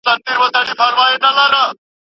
د 0.05 0.07
دولت 0.25 0.55
مصارف 0.69 0.95
باید 0.99 1.21
سمې 1.23 1.45
وي. 1.51 1.63